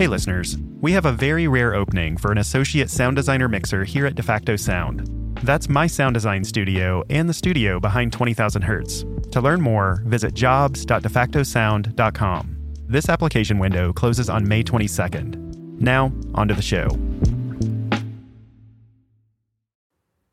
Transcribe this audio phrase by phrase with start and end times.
[0.00, 0.56] Hey, listeners.
[0.80, 4.58] We have a very rare opening for an associate sound designer mixer here at DeFacto
[4.58, 5.06] Sound.
[5.42, 9.04] That's my sound design studio and the studio behind 20,000 Hertz.
[9.32, 12.56] To learn more, visit jobs.defactosound.com.
[12.88, 15.36] This application window closes on May 22nd.
[15.80, 16.88] Now, onto the show.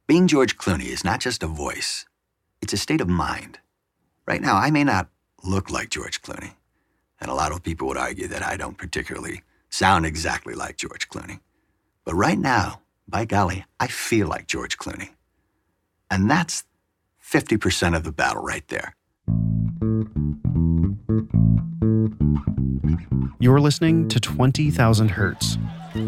[0.08, 2.06] Being George Clooney is not just a voice,
[2.62, 3.60] it's a state of mind.
[4.26, 5.10] Right now, I may not
[5.44, 6.54] look like George Clooney,
[7.20, 11.10] and a lot of people would argue that I don't particularly sound exactly like George
[11.10, 11.40] Clooney.
[12.06, 15.10] But right now, by golly, I feel like George Clooney.
[16.10, 16.64] And that's
[17.24, 18.94] 50% of the battle right there.
[23.40, 25.58] You're listening to 20,000 Hertz.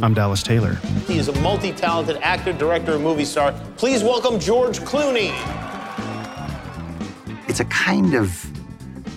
[0.01, 0.75] I'm Dallas Taylor.
[1.07, 3.53] He is a multi talented actor, director, and movie star.
[3.75, 5.31] Please welcome George Clooney.
[7.47, 8.49] It's a kind of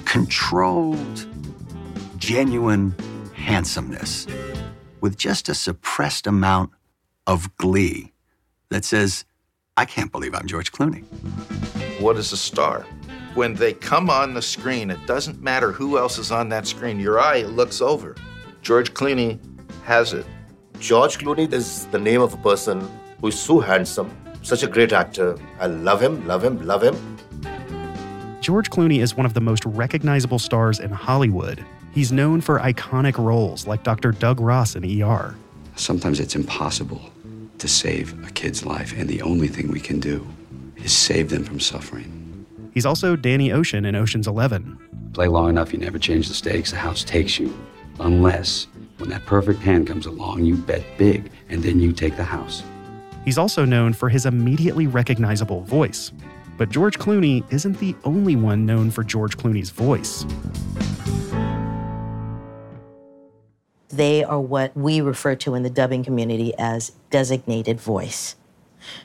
[0.05, 1.27] controlled,
[2.23, 2.95] genuine
[3.35, 4.29] handsomeness
[5.01, 6.71] with just a suppressed amount
[7.27, 8.13] of glee
[8.69, 9.25] that says,
[9.77, 11.03] I can't believe I'm George Clooney.
[12.01, 12.87] What is a star?
[13.35, 17.01] When they come on the screen, it doesn't matter who else is on that screen.
[17.01, 18.15] Your eye looks over.
[18.63, 19.41] George Clooney
[19.83, 20.25] has it.
[20.79, 22.89] George Clooney is the name of a person
[23.21, 25.37] who is so handsome, such a great actor.
[25.59, 26.95] I love him, love him, love him.
[28.41, 31.65] George Clooney is one of the most recognizable stars in Hollywood.
[31.93, 34.13] He's known for iconic roles like Dr.
[34.13, 35.35] Doug Ross in ER.
[35.77, 37.03] Sometimes it's impossible
[37.59, 40.27] to save a kid's life, and the only thing we can do
[40.77, 42.47] is save them from suffering.
[42.73, 44.79] He's also Danny Ocean in Ocean's Eleven.
[45.13, 47.55] Play long enough, you never change the stakes, the house takes you.
[48.01, 52.25] Unless, when that perfect hand comes along, you bet big, and then you take the
[52.25, 52.63] house.
[53.27, 56.11] He's also known for his immediately recognizable voice.
[56.57, 60.25] But George Clooney isn't the only one known for George Clooney's voice.
[63.93, 68.37] They are what we refer to in the dubbing community as designated voice.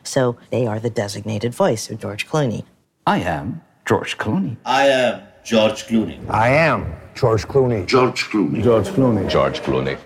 [0.01, 2.63] So they are the designated voice of George Clooney.
[3.05, 4.55] I am George Clooney.
[4.65, 6.29] I am George Clooney.
[6.29, 7.85] I am George Clooney.
[7.85, 8.63] George Clooney.
[8.63, 9.29] George Clooney.
[9.29, 9.97] George Clooney.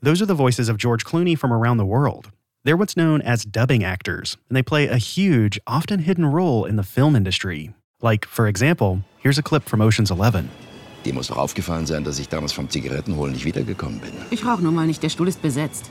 [0.00, 2.30] Those are the voices of George Clooney from around the world.
[2.62, 6.76] They're what's known as dubbing actors, and they play a huge, often hidden role in
[6.76, 7.74] the film industry.
[8.00, 10.50] Like, for example, here's a clip from Ocean's Eleven.
[11.04, 14.10] Dir muss doch aufgefallen sein, dass ich damals vom Zigarettenholen nicht wiedergekommen bin.
[14.30, 15.90] Ich rauche nur mal nicht, der Stuhl ist besetzt.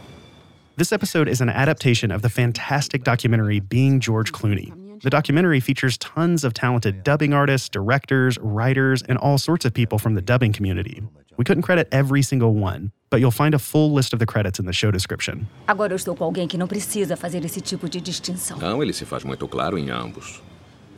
[0.77, 4.71] This episode is an adaptation of the fantastic documentary Being George Clooney.
[5.01, 9.97] The documentary features tons of talented dubbing artists, directors, writers, and all sorts of people
[9.97, 11.01] from the dubbing community.
[11.37, 14.59] We couldn't credit every single one, but you'll find a full list of the credits
[14.59, 15.47] in the show description.
[15.67, 18.57] Agora eu estou com alguém que não precisa fazer esse tipo de distinção.
[18.57, 20.41] Não, ele se faz muito claro em ambos.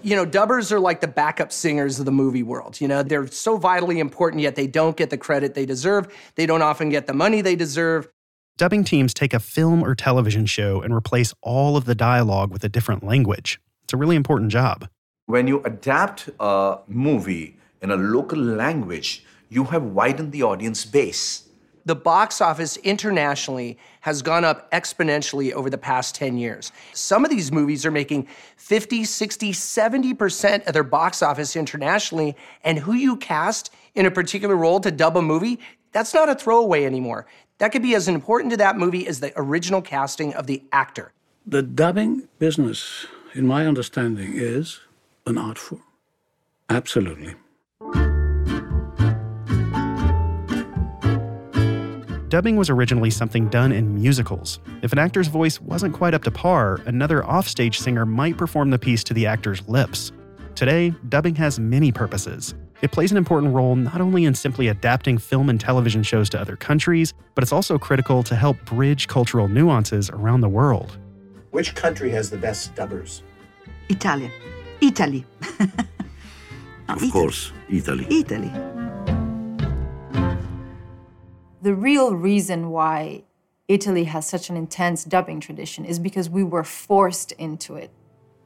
[0.01, 2.79] You know, dubbers are like the backup singers of the movie world.
[2.79, 6.07] You know, they're so vitally important, yet they don't get the credit they deserve.
[6.35, 8.07] They don't often get the money they deserve.
[8.57, 12.63] Dubbing teams take a film or television show and replace all of the dialogue with
[12.63, 13.59] a different language.
[13.83, 14.87] It's a really important job.
[15.25, 21.48] When you adapt a movie in a local language, you have widened the audience base.
[21.89, 26.71] The box office internationally has gone up exponentially over the past 10 years.
[26.93, 28.27] Some of these movies are making
[28.57, 34.55] 50, 60, 70% of their box office internationally, and who you cast in a particular
[34.55, 35.59] role to dub a movie,
[35.91, 37.25] that's not a throwaway anymore.
[37.57, 41.11] That could be as important to that movie as the original casting of the actor.
[41.43, 44.79] The dubbing business, in my understanding, is
[45.25, 45.81] an art form.
[46.69, 47.33] Absolutely.
[52.29, 54.59] Dubbing was originally something done in musicals.
[54.83, 58.77] If an actor's voice wasn't quite up to par, another offstage singer might perform the
[58.77, 60.11] piece to the actor's lips.
[60.53, 62.53] Today, dubbing has many purposes.
[62.83, 66.39] It plays an important role not only in simply adapting film and television shows to
[66.39, 70.99] other countries, but it's also critical to help bridge cultural nuances around the world.
[71.49, 73.23] Which country has the best dubbers?
[73.89, 74.29] Italia.
[74.81, 75.25] Italy.
[76.89, 78.05] of course, Italy.
[78.11, 78.78] Italy.
[81.61, 83.23] The real reason why
[83.67, 87.91] Italy has such an intense dubbing tradition is because we were forced into it.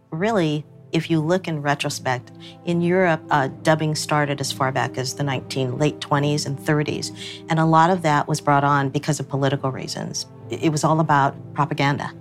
[0.09, 2.31] Really, if you look in retrospect,
[2.65, 7.15] in Europe, uh, dubbing started as far back as the 19 late 20s and 30s,
[7.49, 10.25] and a lot of that was brought on because of political reasons.
[10.49, 12.11] It was all about propaganda.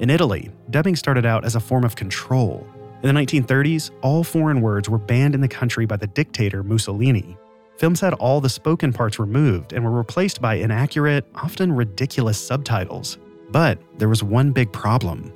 [0.00, 2.66] In Italy, dubbing started out as a form of control.
[3.04, 7.36] In the 1930s, all foreign words were banned in the country by the dictator Mussolini.
[7.76, 13.18] Films had all the spoken parts removed and were replaced by inaccurate, often ridiculous subtitles.
[13.50, 15.32] But there was one big problem.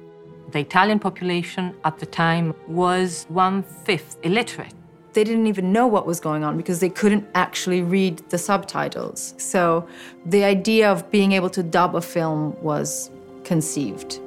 [0.52, 4.72] The Italian population at the time was one fifth illiterate.
[5.14, 9.34] they didn't even know what was going on because they couldn't actually read the subtitles.
[9.36, 9.88] So
[10.26, 13.10] the idea of being able to dub a film was
[13.42, 14.20] conceived.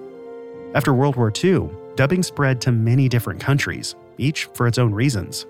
[0.74, 5.46] After World War II, dubbing spread to many different countries, each for its own reasons.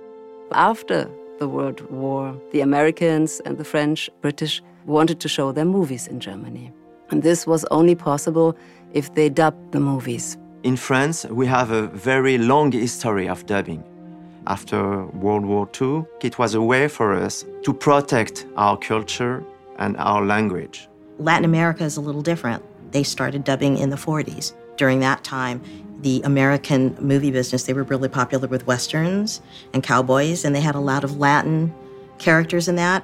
[0.51, 1.09] After
[1.41, 6.19] the World War, the Americans and the French, British wanted to show their movies in
[6.19, 6.71] Germany.
[7.09, 8.55] And this was only possible
[8.93, 10.37] if they dubbed the movies.
[10.61, 13.83] In France, we have a very long history of dubbing.
[14.45, 19.43] After World War II, it was a way for us to protect our culture
[19.79, 20.87] and our language.
[21.17, 22.61] Latin America is a little different.
[22.91, 24.53] They started dubbing in the 40s.
[24.77, 25.61] During that time,
[26.01, 29.41] the American movie business, they were really popular with westerns
[29.73, 31.73] and cowboys, and they had a lot of Latin
[32.17, 33.03] characters in that.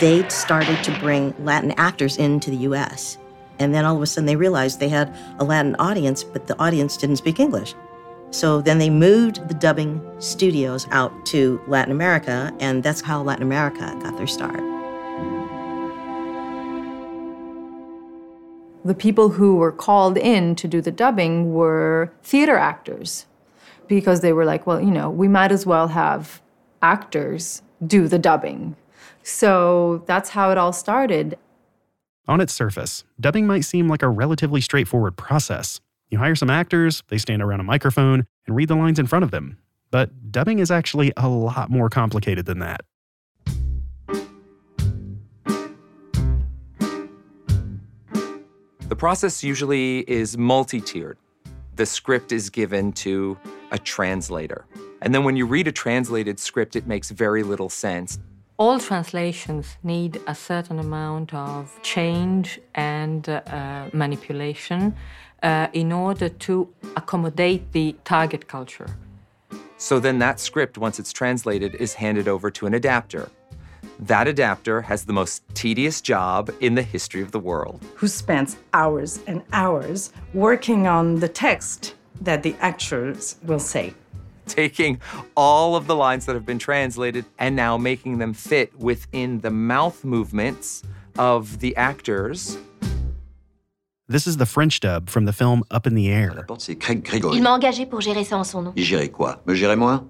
[0.00, 3.18] They started to bring Latin actors into the US.
[3.58, 6.58] And then all of a sudden they realized they had a Latin audience, but the
[6.60, 7.74] audience didn't speak English.
[8.30, 13.42] So then they moved the dubbing studios out to Latin America, and that's how Latin
[13.42, 14.77] America got their start.
[18.88, 23.26] The people who were called in to do the dubbing were theater actors
[23.86, 26.40] because they were like, well, you know, we might as well have
[26.80, 28.76] actors do the dubbing.
[29.22, 31.36] So that's how it all started.
[32.28, 35.80] On its surface, dubbing might seem like a relatively straightforward process.
[36.08, 39.22] You hire some actors, they stand around a microphone, and read the lines in front
[39.22, 39.58] of them.
[39.90, 42.86] But dubbing is actually a lot more complicated than that.
[48.88, 51.18] The process usually is multi tiered.
[51.76, 53.36] The script is given to
[53.70, 54.64] a translator.
[55.02, 58.18] And then when you read a translated script, it makes very little sense.
[58.56, 64.96] All translations need a certain amount of change and uh, manipulation
[65.42, 68.88] uh, in order to accommodate the target culture.
[69.76, 73.30] So then that script, once it's translated, is handed over to an adapter.
[74.00, 77.84] That adapter has the most tedious job in the history of the world.
[77.96, 83.94] Who spends hours and hours working on the text that the actors will say
[84.46, 84.98] taking
[85.36, 89.50] all of the lines that have been translated and now making them fit within the
[89.50, 90.82] mouth movements
[91.18, 92.56] of the actors.
[94.08, 96.46] This is the French dub from the film Up in the Air.
[96.48, 98.72] Il m'a engagé pour gérer ça en son nom.
[98.74, 100.02] Gérer quoi Me gérer moi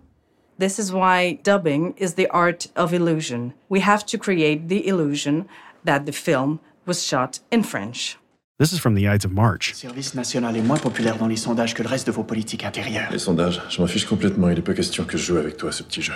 [0.59, 3.55] This is why dubbing is the art of illusion.
[3.69, 5.47] We have to create the illusion
[5.85, 8.19] that the film was shot in French.
[8.59, 9.73] This is from the Ides of March.
[9.75, 13.09] service national est moins populaire dans les sondages que le reste de vos politiques intérieures.
[13.13, 14.49] Les sondages, je m'en fiche complètement.
[14.49, 16.15] Il n'est pas question que je joue avec toi ce petit jeu.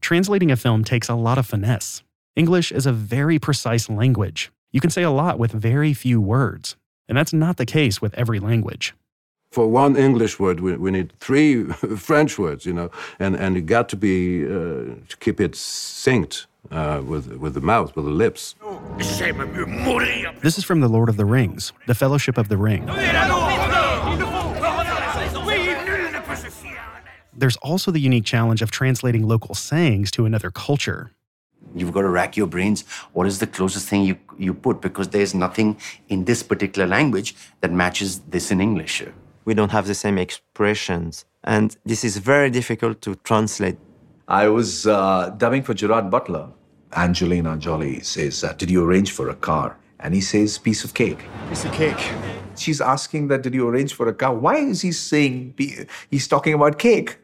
[0.00, 2.04] Translating a film takes a lot of finesse.
[2.36, 4.52] English is a very precise language.
[4.72, 6.76] You can say a lot with very few words.
[7.08, 8.94] And that's not the case with every language.
[9.56, 11.64] For one English word, we, we need three
[11.96, 14.48] French words, you know, and, and it got to be, uh,
[15.08, 18.54] to keep it synced uh, with, with the mouth, with the lips.
[20.42, 22.84] This is from The Lord of the Rings, The Fellowship of the Ring.
[27.32, 31.12] There's also the unique challenge of translating local sayings to another culture.
[31.74, 32.84] You've got to rack your brains.
[33.14, 34.82] What is the closest thing you, you put?
[34.82, 35.78] Because there's nothing
[36.10, 39.02] in this particular language that matches this in English.
[39.46, 43.78] We don't have the same expressions, and this is very difficult to translate.
[44.26, 46.48] I was uh, dubbing for Gerard Butler.
[46.96, 49.78] Angelina Jolie says, uh, Did you arrange for a car?
[50.00, 51.24] And he says, Piece of cake.
[51.48, 52.12] Piece of cake.
[52.56, 54.34] She's asking that, Did you arrange for a car?
[54.34, 55.54] Why is he saying,
[56.10, 57.18] he's talking about cake?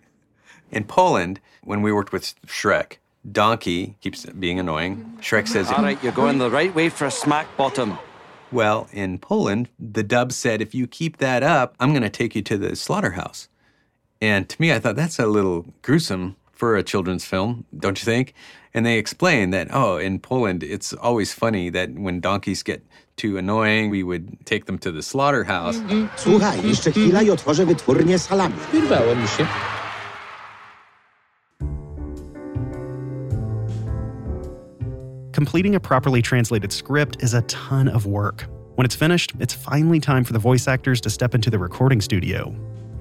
[0.71, 2.99] In Poland, when we worked with Shrek,
[3.33, 5.19] Donkey keeps being annoying.
[5.21, 7.99] Shrek says, All right, you're going the right way for a smack bottom.
[8.53, 12.35] Well, in Poland, the dub said, if you keep that up, I'm going to take
[12.37, 13.49] you to the slaughterhouse.
[14.21, 18.05] And to me, I thought that's a little gruesome for a children's film, don't you
[18.05, 18.35] think?
[18.75, 22.83] And they explained that, oh, in Poland, it's always funny that when donkeys get
[23.17, 25.79] too annoying, we would take them to the slaughterhouse.
[25.79, 26.09] Mm-hmm.
[26.17, 28.55] Słuchaj, jeszcze chwila i otworzę wytwórnię salami.
[28.73, 29.47] Wyrwało mi się.
[35.43, 38.45] Completing a properly translated script is a ton of work.
[38.77, 42.01] When it's finished, it's finally time for the voice actors to step into the recording
[42.01, 42.51] studio.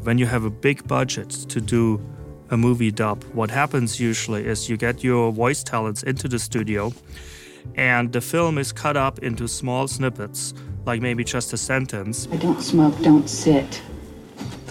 [0.02, 2.02] When you have a big budget to do
[2.50, 6.92] a movie dub, what happens usually is you get your voice talents into the studio
[7.76, 10.56] and the film is cut up into small snippets,
[10.88, 12.28] like maybe just a sentence.
[12.32, 13.84] I don't smoke, don't sit.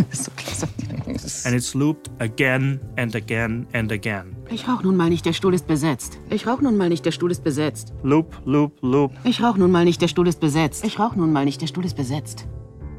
[1.44, 4.36] and it's looped again and again and again.
[4.50, 6.18] Ich rauch nun mal nicht, der Stuhl ist besetzt.
[6.30, 7.92] Ich rauch nun mal nicht, der Stuhl ist besetzt.
[8.02, 9.12] Loop, loop, loop.
[9.24, 10.84] Ich rauche nun mal nicht, der Stuhl ist besetzt.
[10.84, 12.46] Ich rauche nun mal nicht, der Stuhl ist besetzt.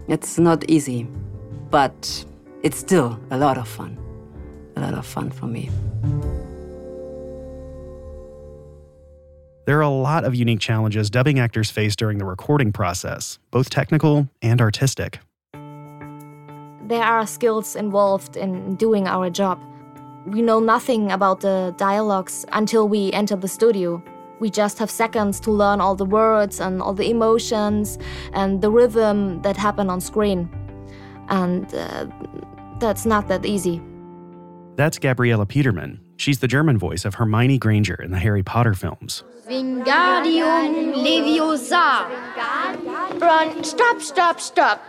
[0.08, 1.08] It's not easy,
[1.70, 2.26] but
[2.64, 3.98] it's still a lot of fun.
[4.76, 5.70] A lot of fun for me.
[9.66, 13.70] There are a lot of unique challenges dubbing actors face during the recording process, both
[13.70, 15.20] technical and artistic.
[16.92, 19.58] There are skills involved in doing our job.
[20.26, 24.04] We know nothing about the dialogues until we enter the studio.
[24.42, 27.98] We just have seconds to learn all the words and all the emotions
[28.34, 30.50] and the rhythm that happen on screen.
[31.30, 32.08] And uh,
[32.82, 33.82] that's not that easy.
[34.76, 36.00] That's Gabrielle Pietermann.
[36.18, 39.24] She's the German voice of Hermione Granger in the Harry Potter films.
[39.48, 42.06] Wingardium Leviosa.
[43.22, 44.82] Ron, stopp, stopp, stopp.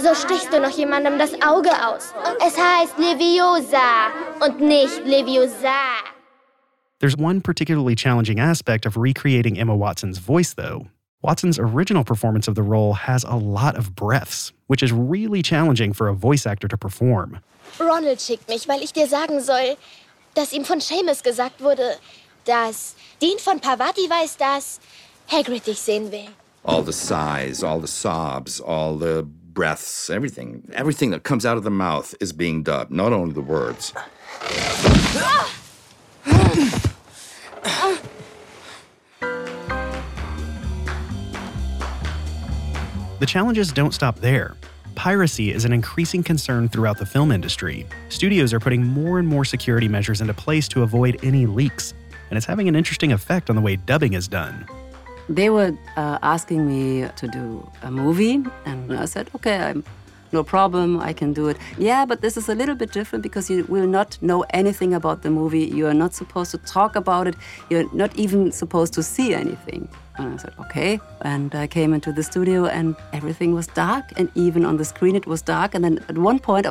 [0.00, 2.12] So stichst du noch jemandem das Auge aus.
[2.44, 4.10] Es heißt Leviosa
[4.44, 6.02] und nicht Leviosa.
[7.00, 10.86] There's one particularly challenging aspect of recreating Emma Watson's voice, though.
[11.22, 15.92] Watson's original performance of the role has a lot of breaths, which is really challenging
[15.92, 17.38] for a voice actor to perform.
[17.78, 19.76] Ronald schickt mich, weil ich dir sagen soll,
[20.34, 21.96] dass ihm von Seamus gesagt wurde,
[22.44, 24.80] dass Dean von Pavati weiß, dass
[25.28, 26.28] Hagrid dich sehen will.
[26.64, 29.24] All the sighs, all the sobs, all the
[29.58, 30.62] breaths, everything.
[30.72, 33.92] Everything that comes out of the mouth is being dubbed, not only the words.
[43.18, 44.56] The challenges don't stop there.
[44.94, 47.84] Piracy is an increasing concern throughout the film industry.
[48.10, 51.94] Studios are putting more and more security measures into place to avoid any leaks,
[52.30, 54.68] and it's having an interesting effect on the way dubbing is done.
[55.28, 59.84] They were uh, asking me to do a movie, and I said, okay, I'm,
[60.32, 61.58] no problem, I can do it.
[61.76, 65.22] Yeah, but this is a little bit different because you will not know anything about
[65.22, 65.66] the movie.
[65.66, 67.34] You are not supposed to talk about it.
[67.68, 69.88] You're not even supposed to see anything.
[70.16, 70.98] And I said, okay.
[71.22, 75.14] And I came into the studio, and everything was dark, and even on the screen
[75.14, 75.74] it was dark.
[75.74, 76.66] And then at one point,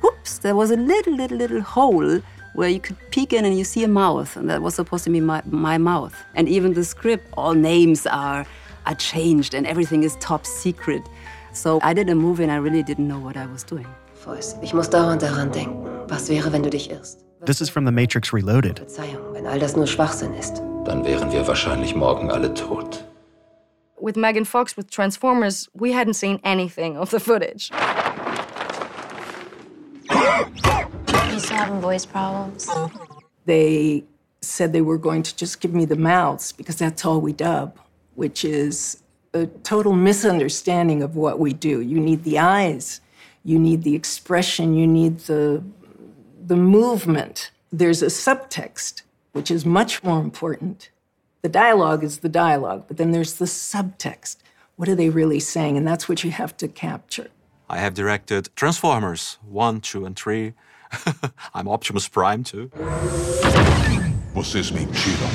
[0.00, 2.20] whoops, there was a little, little, little hole
[2.54, 5.10] where you could peek in and you see a mouth, and that was supposed to
[5.10, 6.14] be my, my mouth.
[6.34, 8.46] And even the script, all names are,
[8.86, 11.02] are changed and everything is top secret.
[11.52, 13.86] So I did a movie and I really didn't know what I was doing.
[14.24, 15.86] Voice, ich muss dauernd daran denken.
[16.08, 17.24] Was wäre, wenn du dich irrst?
[17.44, 18.78] This is from The Matrix Reloaded.
[18.78, 20.58] Verzeihung, wenn all das nur Schwachsinn ist.
[20.84, 23.04] Dann wären wir wahrscheinlich morgen alle tot.
[23.98, 27.70] With Megan Fox with Transformers, we hadn't seen anything of the footage.
[31.60, 32.70] He's having voice problems.
[33.44, 34.04] They
[34.40, 37.78] said they were going to just give me the mouths because that's all we dub,
[38.14, 39.02] which is
[39.34, 41.82] a total misunderstanding of what we do.
[41.82, 43.02] You need the eyes,
[43.44, 45.62] you need the expression, you need the,
[46.42, 47.50] the movement.
[47.70, 49.02] There's a subtext,
[49.32, 50.88] which is much more important.
[51.42, 54.38] The dialogue is the dialogue, but then there's the subtext.
[54.76, 55.76] What are they really saying?
[55.76, 57.28] And that's what you have to capture.
[57.68, 60.54] I have directed Transformers 1, 2, and 3.
[61.54, 62.70] I'm Optimus Prime too.
[64.34, 65.28] Vocês mentiram.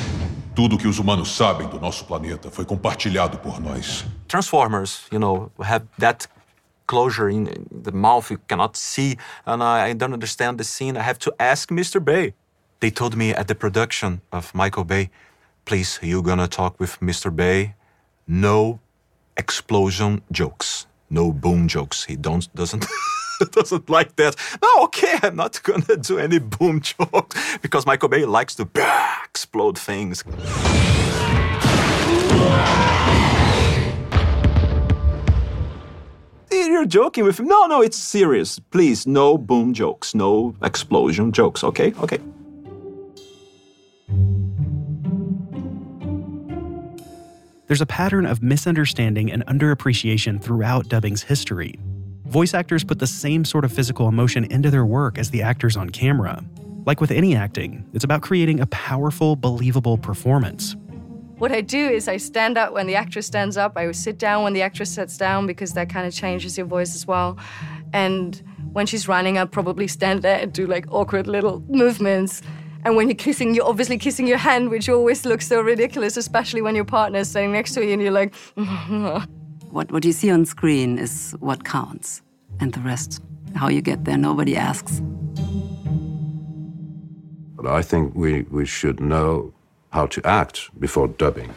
[0.54, 4.06] Tudo que os humanos sabem do nosso planeta foi compartilhado por nós.
[4.26, 6.26] Transformers, you know, have that
[6.86, 10.96] closure in the mouth you cannot see, and I, don't understand the scene.
[10.96, 12.02] I have to ask Mr.
[12.02, 12.32] Bay.
[12.80, 15.10] They told me at the production of Michael Bay,
[15.64, 17.30] please, you gonna talk with Mr.
[17.34, 17.74] Bay.
[18.26, 18.80] No
[19.36, 22.04] explosion jokes, no boom jokes.
[22.04, 22.86] He don't doesn't.
[23.52, 24.36] doesn't like that.
[24.62, 28.68] No, okay, I'm not gonna do any boom jokes because Michael Bay likes to
[29.24, 30.24] explode things.
[36.50, 37.46] You're joking with him.
[37.46, 38.58] No, no, it's serious.
[38.58, 41.94] Please, no boom jokes, no explosion jokes, okay?
[42.02, 42.18] Okay.
[47.66, 51.78] There's a pattern of misunderstanding and underappreciation throughout dubbing's history.
[52.26, 55.76] Voice actors put the same sort of physical emotion into their work as the actors
[55.76, 56.44] on camera.
[56.84, 60.74] Like with any acting, it's about creating a powerful, believable performance.
[61.38, 63.76] What I do is I stand up when the actress stands up.
[63.76, 66.96] I sit down when the actress sits down because that kind of changes your voice
[66.96, 67.38] as well.
[67.92, 68.42] And
[68.72, 72.42] when she's running, I'll probably stand there and do like awkward little movements.
[72.84, 76.60] And when you're kissing, you're obviously kissing your hand, which always looks so ridiculous, especially
[76.60, 79.35] when your partner's sitting next to you and you're like, mm-hmm.
[79.76, 82.22] What, what you see on screen is what counts.
[82.60, 83.22] And the rest,
[83.54, 85.02] how you get there, nobody asks.
[87.56, 89.52] But I think we, we should know
[89.90, 91.52] how to act before dubbing.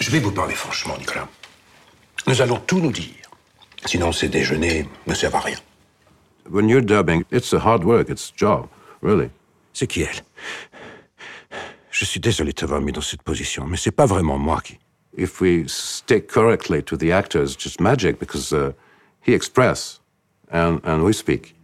[0.00, 1.28] Je vais vous parler franchement, Nicolas.
[2.26, 3.24] Nous allons tout nous dire.
[3.86, 5.58] Sinon, ces déjeuners ne servent à rien.
[6.50, 8.68] When you're dubbing, it's a hard work, it's a job,
[9.02, 9.30] really.
[9.72, 10.22] C'est qui elle
[11.90, 14.78] Je suis désolé de t'avoir mis dans cette position, mais c'est pas vraiment moi qui.
[15.16, 18.72] If we stick correctly to the actor, it's just magic because uh,
[19.22, 20.00] he express
[20.50, 21.56] and, and we speak.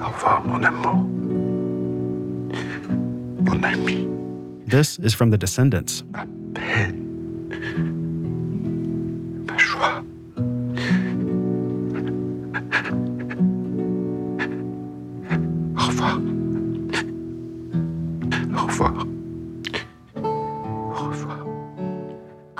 [0.00, 0.94] Au revoir, mon amour.
[3.42, 4.08] Mon ami.
[4.66, 6.02] This is from The Descendants.
[9.76, 10.13] Au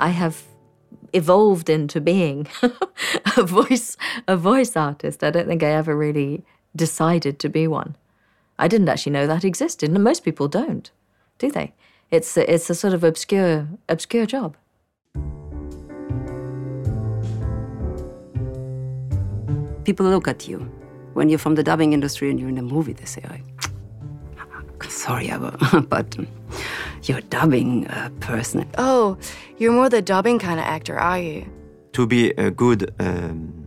[0.05, 0.43] I have
[1.13, 2.47] evolved into being
[3.37, 3.97] a voice
[4.27, 5.23] a voice artist.
[5.23, 6.45] I don't think I ever really
[6.75, 7.95] decided to be one.
[8.59, 10.91] I didn't actually know that existed, and most people don't,
[11.39, 11.73] do they?
[12.11, 14.55] It's a, it's a sort of obscure obscure job.
[19.85, 20.59] People look at you
[21.15, 22.93] when you're from the dubbing industry and you're in a movie.
[22.93, 23.23] They say,
[24.89, 26.17] "Sorry, but, but
[27.03, 29.17] you're a dubbing uh, person." Oh,
[29.57, 31.45] you're more the dubbing kind of actor, are you?
[31.93, 33.65] To be a good um,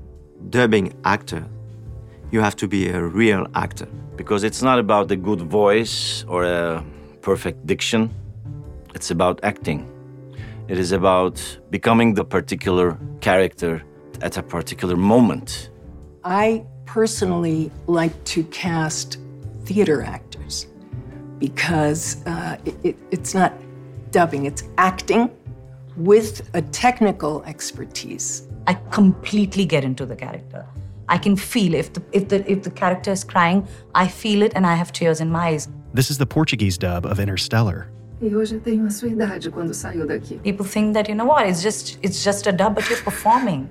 [0.50, 1.44] dubbing actor,
[2.30, 3.88] you have to be a real actor.
[4.16, 6.84] Because it's not about the good voice or a
[7.22, 8.10] perfect diction,
[8.94, 9.88] it's about acting.
[10.68, 13.82] It is about becoming the particular character
[14.20, 15.70] at a particular moment.
[16.24, 19.18] I personally like to cast
[19.64, 20.66] theater actors
[21.38, 23.52] because uh, it, it, it's not
[24.10, 25.30] dubbing, it's acting
[25.96, 28.48] with a technical expertise.
[28.66, 30.66] I completely get into the character.
[31.08, 34.52] I can feel if the if the if the character is crying, I feel it
[34.54, 35.68] and I have tears in my eyes.
[35.94, 37.88] This is the Portuguese dub of Interstellar.
[38.20, 40.38] Hoje tenho a sua idade quando saio daqui.
[40.42, 43.70] People think that you know what, it's just it's just a dub, but you're performing.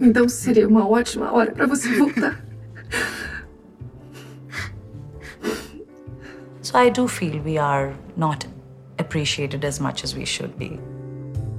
[0.00, 2.40] Então seria uma ótima hora para você voltar.
[6.68, 8.44] So I do feel we are not
[8.98, 10.78] appreciated as much as we should be.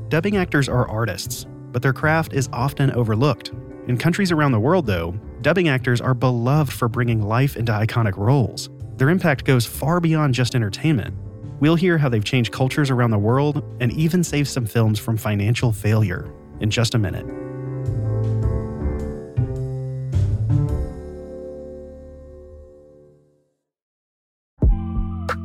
[0.09, 3.51] Dubbing actors are artists, but their craft is often overlooked.
[3.87, 8.17] In countries around the world, though, dubbing actors are beloved for bringing life into iconic
[8.17, 8.69] roles.
[8.97, 11.15] Their impact goes far beyond just entertainment.
[11.59, 15.17] We'll hear how they've changed cultures around the world and even saved some films from
[15.17, 17.25] financial failure in just a minute.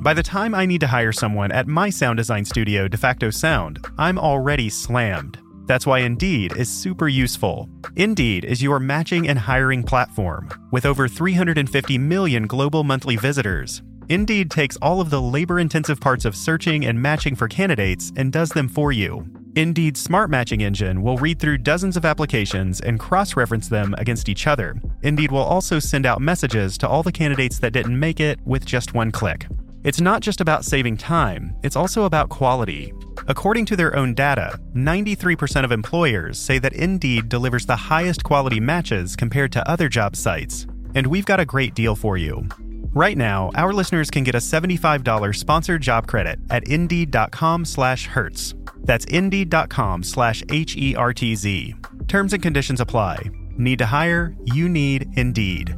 [0.04, 3.82] By the time I need to hire someone at my sound design studio, DeFacto Sound,
[3.96, 5.38] I'm already slammed.
[5.64, 7.70] That's why Indeed is super useful.
[7.96, 10.50] Indeed is your matching and hiring platform.
[10.70, 16.26] With over 350 million global monthly visitors, Indeed takes all of the labor intensive parts
[16.26, 19.24] of searching and matching for candidates and does them for you.
[19.56, 24.28] Indeed's smart matching engine will read through dozens of applications and cross reference them against
[24.28, 24.76] each other.
[25.00, 28.66] Indeed will also send out messages to all the candidates that didn't make it with
[28.66, 29.46] just one click.
[29.84, 32.94] It's not just about saving time, it's also about quality.
[33.28, 38.60] According to their own data, 93% of employers say that Indeed delivers the highest quality
[38.60, 40.66] matches compared to other job sites.
[40.94, 42.48] And we've got a great deal for you.
[42.94, 48.54] Right now, our listeners can get a $75 sponsored job credit at indeed.com slash hertz.
[48.84, 51.74] That's indeed.com slash H E R T Z.
[52.08, 53.30] Terms and conditions apply.
[53.58, 54.34] Need to hire?
[54.44, 55.76] You need Indeed.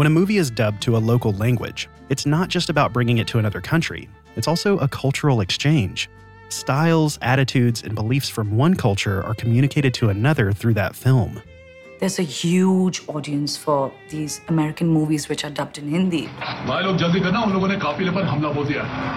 [0.00, 3.26] When a movie is dubbed to a local language, it's not just about bringing it
[3.26, 6.08] to another country, it's also a cultural exchange.
[6.48, 11.42] Styles, attitudes, and beliefs from one culture are communicated to another through that film.
[11.98, 16.30] There's a huge audience for these American movies which are dubbed in Hindi.
[16.42, 16.64] A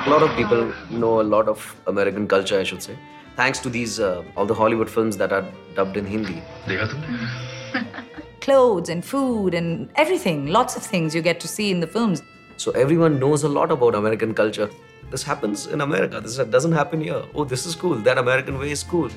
[0.09, 2.97] lot of people know a lot of American culture, I should say,
[3.37, 6.43] thanks to these uh, all the Hollywood films that are dubbed in Hindi
[8.43, 10.47] clothes and food and everything.
[10.47, 12.21] Lots of things you get to see in the films.
[12.57, 14.69] So everyone knows a lot about American culture.
[15.11, 16.19] This happens in America.
[16.19, 17.23] This doesn't happen here.
[17.33, 17.95] Oh, this is cool.
[17.95, 19.09] That American way is cool.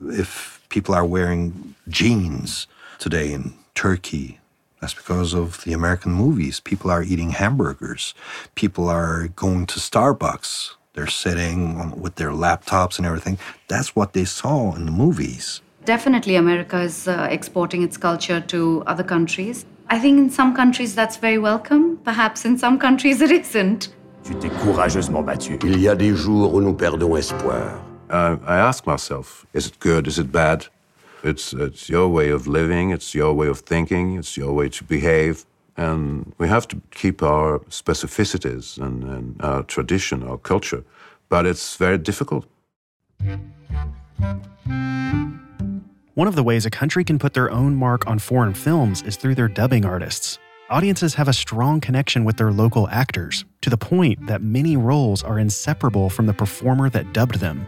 [0.00, 2.66] If people are wearing jeans
[2.98, 4.40] today in Turkey,
[4.80, 6.58] that's because of the American movies.
[6.58, 8.14] People are eating hamburgers.
[8.56, 10.72] People are going to Starbucks.
[10.94, 13.38] They're sitting on, with their laptops and everything.
[13.68, 15.60] That's what they saw in the movies.
[15.84, 19.66] Definitely, America is uh, exporting its culture to other countries.
[19.90, 21.98] I think in some countries that's very welcome.
[22.04, 23.90] Perhaps in some countries it isn't.
[24.24, 25.58] Tu t'es courageusement battu.
[25.62, 27.82] Il y a des jours où nous perdons espoir.
[28.08, 30.06] Uh, I ask myself, is it good?
[30.06, 30.68] Is it bad?
[31.22, 34.84] It's, it's your way of living, it's your way of thinking, it's your way to
[34.84, 35.44] behave.
[35.76, 40.82] And we have to keep our specificities and, and our tradition, our culture.
[41.28, 42.46] But it's very difficult.
[46.14, 49.16] One of the ways a country can put their own mark on foreign films is
[49.16, 50.38] through their dubbing artists.
[50.70, 55.24] Audiences have a strong connection with their local actors, to the point that many roles
[55.24, 57.66] are inseparable from the performer that dubbed them.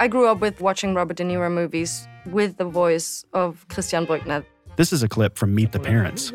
[0.00, 4.44] I grew up with watching Robert De Niro movies with the voice of Christian Brückner.
[4.74, 6.32] This is a clip from Meet the Parents.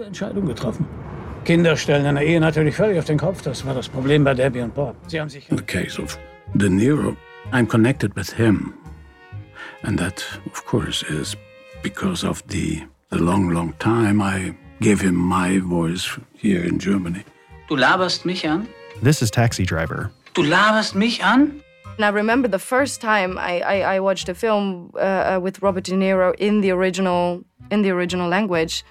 [1.43, 3.41] Kinder stellen in der Ehe natürlich völlig auf den Kopf.
[3.41, 4.95] Das war das Problem bei Debbie und Bob.
[5.07, 5.47] Sie haben sich.
[5.49, 6.17] The case of
[6.55, 7.17] De Niro,
[7.51, 8.73] I'm connected with him.
[9.83, 11.35] And that, of course, is
[11.81, 17.23] because of the, the long, long time I gave him my voice here in Germany.
[17.67, 18.67] Du laberst mich an?
[19.01, 20.11] This is Taxi Driver.
[20.33, 21.61] Du laberst mich an?
[21.97, 25.61] And I remember the first time I, I, I watched a film uh, uh, with
[25.61, 28.85] Robert De Niro in the original in the original language.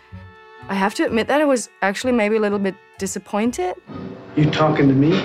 [0.69, 3.75] I have to admit that I was actually maybe a little bit disappointed.
[4.37, 5.17] You talking to me?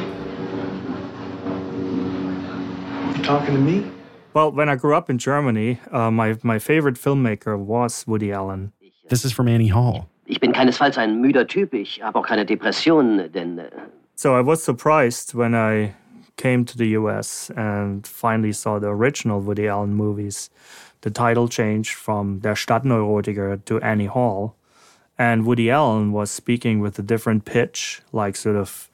[3.11, 3.91] You talking to me?
[4.33, 8.71] Well, when I grew up in Germany, uh, my, my favorite filmmaker was Woody Allen.
[9.09, 10.09] This is from Annie Hall.
[10.25, 13.69] Ich bin keinesfalls ein müder Typ, ich habe auch keine Depression, denn äh,
[14.15, 15.93] So I was surprised when I
[16.37, 20.49] came to the US and finally saw the original Woody Allen movies.
[21.01, 24.55] The title changed from Der Stadtneurotiker to Annie Hall.
[25.17, 28.89] And Woody Allen was speaking with a different pitch, like sort of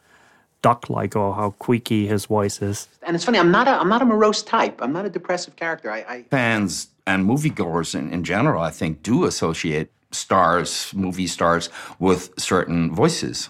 [0.62, 2.88] duck like, or how squeaky his voice is.
[3.04, 4.82] And it's funny, I'm not a, I'm not a morose type.
[4.82, 5.92] I'm not a depressive character.
[5.92, 11.70] I, I Fans and moviegoers in, in general, I think, do associate stars, movie stars,
[12.00, 13.50] with certain voices.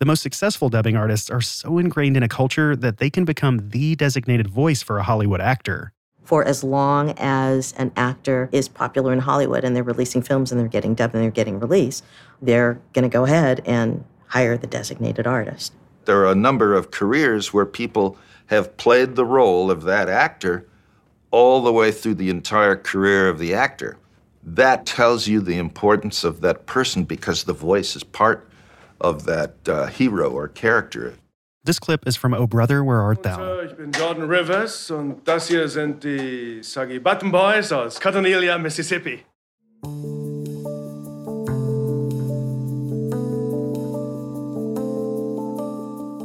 [0.00, 3.70] The most successful dubbing artists are so ingrained in a culture that they can become
[3.70, 5.92] the designated voice for a Hollywood actor.
[6.22, 10.60] For as long as an actor is popular in Hollywood and they're releasing films and
[10.60, 12.04] they're getting dubbed and they're getting released,
[12.40, 15.72] they're going to go ahead and hire the designated artist.
[16.08, 18.16] There are a number of careers where people
[18.46, 20.66] have played the role of that actor
[21.30, 23.98] all the way through the entire career of the actor.
[24.42, 28.48] That tells you the importance of that person because the voice is part
[29.02, 31.12] of that uh, hero or character.
[31.64, 33.60] This clip is from Oh Brother, Where Art Thou?
[33.60, 39.26] Ich bin Jordan Rivers und das hier sind die Soggy Bottom Boys aus Cottonelia, Mississippi.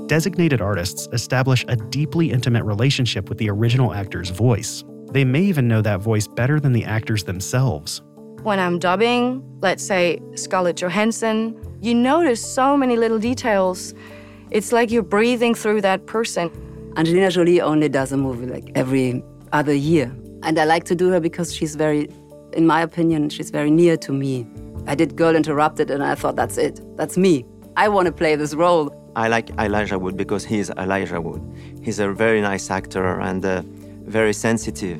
[0.07, 4.83] Designated artists establish a deeply intimate relationship with the original actor's voice.
[5.11, 8.01] They may even know that voice better than the actors themselves.
[8.41, 13.93] When I'm dubbing, let's say Scarlett Johansson, you notice so many little details.
[14.51, 16.51] It's like you're breathing through that person.
[16.97, 20.13] Angelina Jolie only does a movie like every other year.
[20.43, 22.09] And I like to do her because she's very,
[22.51, 24.45] in my opinion, she's very near to me.
[24.85, 26.81] I did Girl Interrupted and I thought, that's it.
[26.97, 27.45] That's me.
[27.77, 28.99] I want to play this role.
[29.15, 31.41] I like Elijah Wood because he's Elijah Wood.
[31.81, 33.61] He's a very nice actor and uh,
[34.05, 34.99] very sensitive.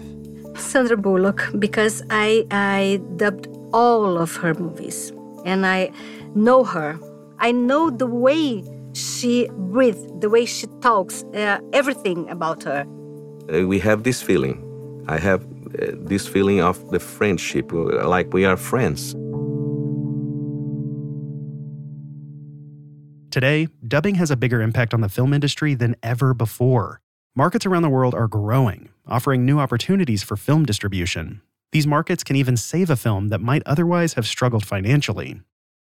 [0.56, 5.12] Sandra Bullock, because I, I dubbed all of her movies
[5.45, 5.91] and I
[6.36, 6.99] know her.
[7.39, 12.86] I know the way she breathes, the way she talks, uh, everything about her.
[13.52, 14.60] Uh, we have this feeling.
[15.08, 19.15] I have uh, this feeling of the friendship, uh, like we are friends.
[23.34, 27.02] Today, dubbing has a bigger impact on the film industry than ever before.
[27.36, 31.41] Markets around the world are growing, offering new opportunities for film distribution.
[31.72, 35.41] These markets can even save a film that might otherwise have struggled financially.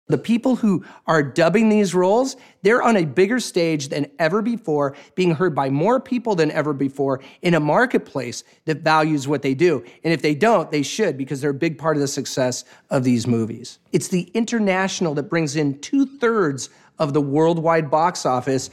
[0.09, 4.95] The people who are dubbing these roles, they're on a bigger stage than ever before,
[5.15, 9.55] being heard by more people than ever before in a marketplace that values what they
[9.55, 9.83] do.
[10.03, 13.03] And if they don't, they should, because they're a big part of the success of
[13.03, 13.79] these movies.
[13.91, 18.69] It's the international that brings in two thirds of the worldwide box office.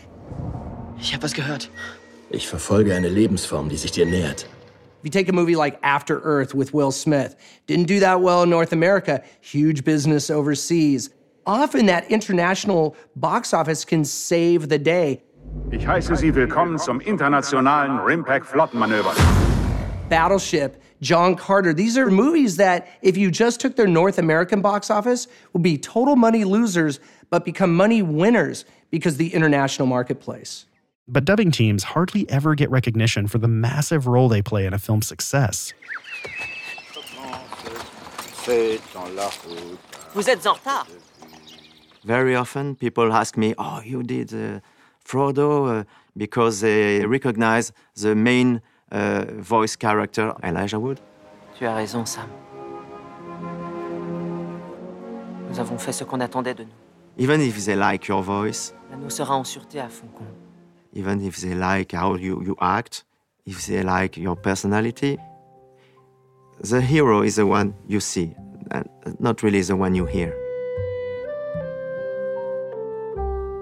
[1.00, 1.70] Ich habe was gehört.
[2.30, 4.46] Ich verfolge eine Lebensform, die sich dir nähert.
[5.02, 7.36] If you take a movie like After Earth with Will Smith,
[7.68, 11.10] didn't do that well in North America, huge business overseas.
[11.46, 15.22] Often that international box office can save the day.
[15.70, 19.14] Ich heiße Sie willkommen zum internationalen RIMPAC Flottenmanöver.
[20.08, 21.72] Battleship, John Carter.
[21.72, 25.78] These are movies that, if you just took their North American box office, would be
[25.78, 26.98] total money losers,
[27.30, 30.66] but become money winners because the international marketplace.
[31.08, 34.78] But dubbing teams hardly ever get recognition for the massive role they play in a
[34.78, 35.72] film's success.
[40.14, 40.86] Vous êtes en retard.
[42.04, 44.60] Very often, people ask me, "Oh, you did uh,
[45.04, 45.84] Frodo," uh,
[46.16, 48.60] because they recognize the main
[48.92, 51.00] uh, voice character, Elijah Wood.
[51.58, 52.28] Tu as raison, Sam.
[55.48, 56.85] Nous avons fait ce qu'on attendait de nous.
[57.18, 60.26] Even if they like your voice, L'anneau sera en sûreté à Fondcombe.
[60.92, 63.04] even if they like how you, you act,
[63.46, 65.18] if they like your personality,
[66.60, 68.34] the hero is the one you see,
[68.70, 70.34] and not really the one you hear.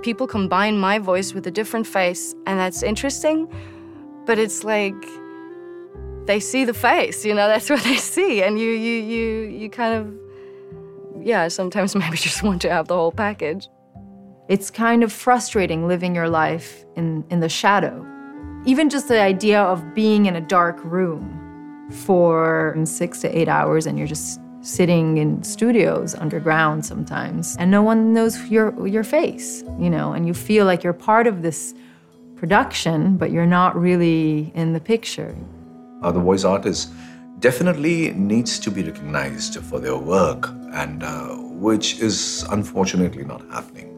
[0.02, 3.48] People combine my voice with a different face, and that's interesting.
[4.26, 4.94] But it's like
[6.26, 8.42] they see the face, you know, that's what they see.
[8.42, 9.26] And you, you, you,
[9.60, 10.14] you kind of,
[11.24, 13.68] yeah, sometimes maybe just want to have the whole package.
[14.48, 18.06] It's kind of frustrating living your life in, in the shadow.
[18.66, 21.40] Even just the idea of being in a dark room
[21.90, 27.82] for six to eight hours and you're just sitting in studios underground sometimes and no
[27.82, 31.74] one knows your your face you know and you feel like you're part of this
[32.34, 35.36] production but you're not really in the picture
[36.02, 36.90] uh, the voice artist
[37.40, 43.88] definitely needs to be recognized for their work and uh, which is unfortunately not happening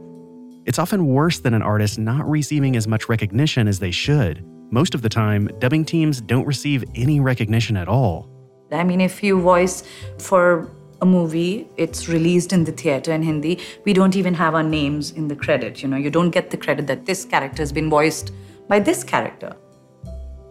[0.67, 4.45] It's often worse than an artist not receiving as much recognition as they should.
[4.71, 8.29] Most of the time, dubbing teams don't receive any recognition at all.
[8.73, 9.85] I mean, if you voice
[10.19, 10.69] for
[11.01, 15.13] a movie, it's released in the theater in Hindi, we don't even have our names
[15.13, 15.83] in the credit.
[15.83, 18.33] You know, you don't get the credit that this character has been voiced
[18.69, 19.53] by this character.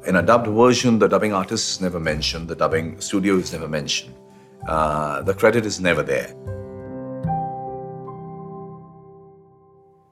[0.07, 3.67] in a dubbed version the dubbing artist is never mentioned the dubbing studio is never
[3.67, 4.13] mentioned
[4.67, 6.33] uh, the credit is never there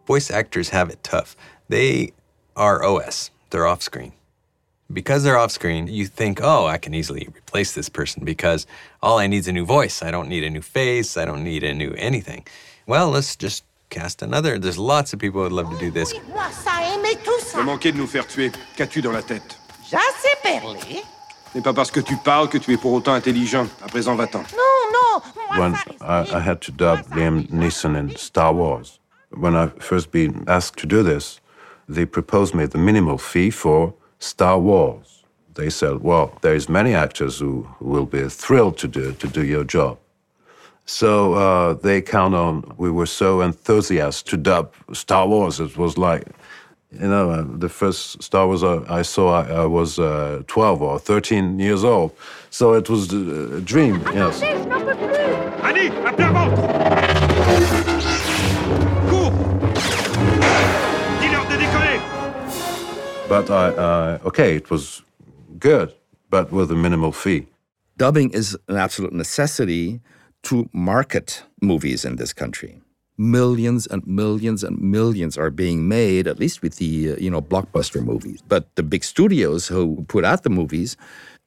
[0.06, 1.36] Voice actors have it tough.
[1.70, 2.12] They
[2.58, 4.12] are OS, they're off screen.
[4.92, 8.68] Because they're off screen, you think, oh, I can easily replace this person because
[9.02, 10.04] all I need is a new voice.
[10.04, 11.18] I don't need a new face.
[11.18, 12.46] I don't need a new anything.
[12.86, 14.60] Well, let's just cast another.
[14.60, 16.14] There's lots of people who would love to do this.
[16.28, 17.60] Moi, ça aimait tout ça.
[17.60, 18.52] T'as manqué de nous faire tuer.
[18.76, 19.58] Qu'as-tu dans la tête
[19.90, 21.02] J'assez perlé.
[21.54, 23.68] Ce n'est pas parce que tu parles que tu es pour autant intelligent.
[23.86, 24.40] À présent, va-t'en.
[24.40, 25.60] Non, non.
[25.60, 29.00] when I, I had to dub Liam Neeson in Star Wars.
[29.30, 31.40] When I first been asked to do this,
[31.88, 35.26] they proposed me the minimal fee for Star Wars.
[35.54, 39.28] They said, "Well, there is many actors who, who will be thrilled to do to
[39.28, 40.00] do your job."
[40.86, 42.64] So uh, they count on.
[42.78, 45.60] We were so enthusiastic to dub Star Wars.
[45.60, 46.24] It was like,
[47.00, 50.82] you know, uh, the first Star Wars I, I saw, I, I was uh, 12
[50.82, 52.12] or 13 years old.
[52.50, 54.02] So it was a, a dream.
[54.14, 54.42] Yes.
[55.64, 56.56] Annie, à plat ventre
[59.10, 59.32] Cours
[61.22, 62.00] Dis-leur de décoller
[63.28, 65.02] But I, uh, okay, it was
[65.58, 65.94] good,
[66.30, 67.48] but with a minimal fee.
[67.98, 70.00] Dubbing is an absolute necessity
[70.44, 72.83] to market movies in this country.
[73.18, 77.42] Millions and millions and millions are being made, at least with the uh, you know
[77.42, 78.42] blockbuster movies.
[78.48, 80.98] But the big studios who put out the movies,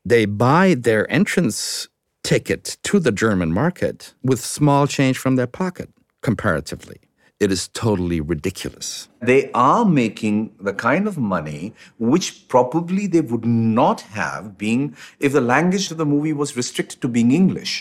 [0.04, 1.88] they buy their entrance
[2.22, 5.88] ticket to the German market with small change from their pocket,
[6.22, 6.98] comparatively.
[7.40, 9.08] It is totally ridiculous.
[9.20, 15.32] they are making the kind of money which probably they would not have been if
[15.32, 17.72] the language of the movie was restricted to being english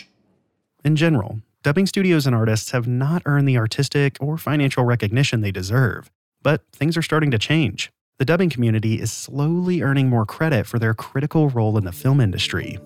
[0.84, 5.50] In general, dubbing studios and artists have not earned the artistic or financial recognition they
[5.50, 6.12] deserve.
[6.40, 7.90] But things are starting to change.
[8.20, 12.20] The dubbing community is slowly earning more credit for their critical role in the film
[12.20, 12.78] industry.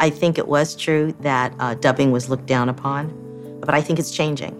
[0.00, 3.10] I think it was true that uh, dubbing was looked down upon,
[3.60, 4.56] but I think it's changing.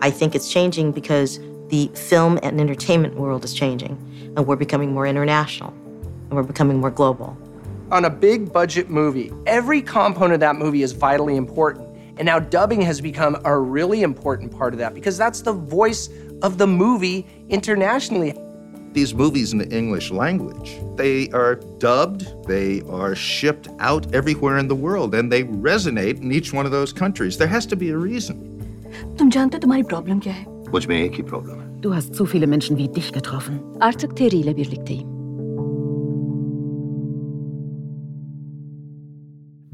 [0.00, 3.98] I think it's changing because the film and entertainment world is changing,
[4.38, 7.36] and we're becoming more international, and we're becoming more global
[7.91, 11.87] On a big budget movie, every component of that movie is vitally important.
[12.17, 16.09] And now dubbing has become a really important part of that because that's the voice
[16.41, 18.33] of the movie internationally.
[18.93, 24.67] These movies in the English language, they are dubbed, they are shipped out everywhere in
[24.67, 27.37] the world, and they resonate in each one of those countries.
[27.37, 28.45] There has to be a reason.
[29.19, 32.15] तुम जानते हो तुम्हारी problem क्या है मुझ में एक ही problem है Du hast
[32.15, 33.61] so viele Menschen wie dich getroffen.
[33.79, 35.12] Artık teriyle birlikteyim.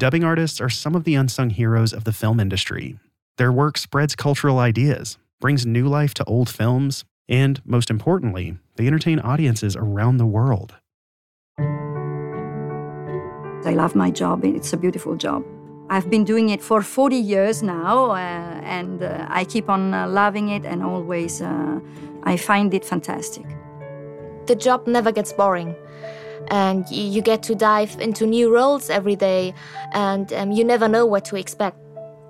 [0.01, 2.99] Dubbing artists are some of the unsung heroes of the film industry.
[3.37, 8.87] Their work spreads cultural ideas, brings new life to old films, and most importantly, they
[8.87, 10.77] entertain audiences around the world.
[13.67, 14.43] I love my job.
[14.43, 15.45] It's a beautiful job.
[15.91, 18.15] I've been doing it for 40 years now, uh,
[18.65, 21.79] and uh, I keep on uh, loving it, and always uh,
[22.23, 23.45] I find it fantastic.
[24.47, 25.77] The job never gets boring.
[26.51, 29.55] And you get to dive into new roles every day,
[29.93, 31.77] and um, you never know what to expect.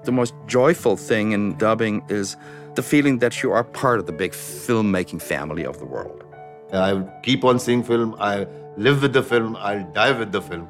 [0.04, 2.36] The most joyful thing in dubbing is
[2.74, 6.24] the feeling that you are part of the big filmmaking family of the world.
[6.72, 10.68] I keep on seeing film, I live with the film, I'll die with the film.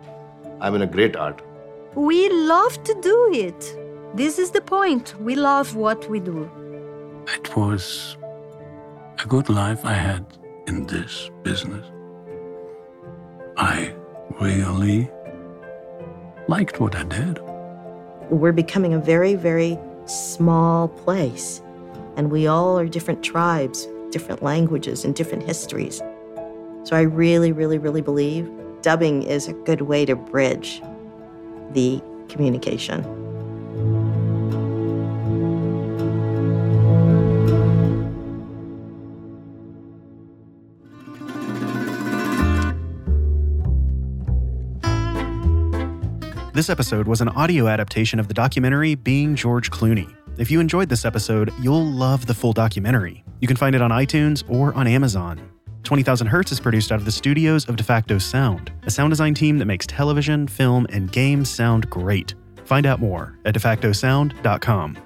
[0.60, 1.42] I'm in a great art.
[1.94, 3.76] We love to do it.
[4.14, 5.14] This is the point.
[5.20, 6.50] We love what we do.
[7.28, 8.16] It was
[9.22, 10.24] a good life I had
[10.66, 11.86] in this business.
[13.60, 13.94] I
[14.40, 15.10] really
[16.48, 17.38] liked what I did.
[18.30, 21.60] We're becoming a very, very small place,
[22.16, 25.98] and we all are different tribes different languages and different histories.
[26.84, 28.50] So I really, really, really believe
[28.82, 30.82] dubbing is a good way to bridge
[31.72, 33.04] the communication.
[46.60, 50.14] This episode was an audio adaptation of the documentary Being George Clooney.
[50.36, 53.24] If you enjoyed this episode, you'll love the full documentary.
[53.40, 55.40] You can find it on iTunes or on Amazon.
[55.84, 59.56] 20,000 Hertz is produced out of the studios of DeFacto Sound, a sound design team
[59.56, 62.34] that makes television, film, and games sound great.
[62.66, 64.98] Find out more at defactosound.com.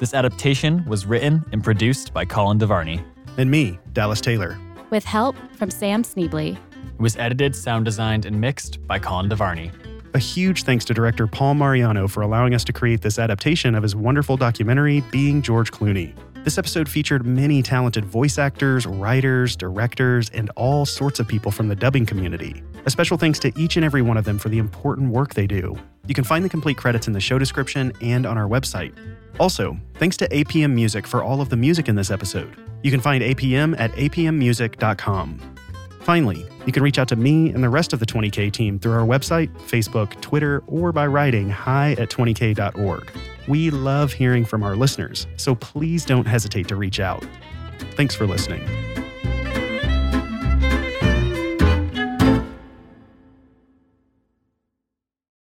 [0.00, 3.02] This adaptation was written and produced by Colin DeVarney.
[3.38, 4.58] And me, Dallas Taylor.
[4.90, 6.56] With help from Sam Sneebly.
[6.56, 9.72] It was edited, sound designed, and mixed by Colin DeVarney.
[10.12, 13.84] A huge thanks to director Paul Mariano for allowing us to create this adaptation of
[13.84, 16.14] his wonderful documentary, Being George Clooney.
[16.42, 21.68] This episode featured many talented voice actors, writers, directors, and all sorts of people from
[21.68, 22.60] the dubbing community.
[22.86, 25.46] A special thanks to each and every one of them for the important work they
[25.46, 25.76] do.
[26.06, 28.92] You can find the complete credits in the show description and on our website.
[29.38, 32.56] Also, thanks to APM Music for all of the music in this episode.
[32.82, 35.49] You can find APM at apmmusic.com.
[36.10, 38.94] Finally, you can reach out to me and the rest of the 20K team through
[38.94, 43.12] our website, Facebook, Twitter, or by writing hi at 20k.org.
[43.46, 47.24] We love hearing from our listeners, so please don't hesitate to reach out.
[47.94, 48.60] Thanks for listening.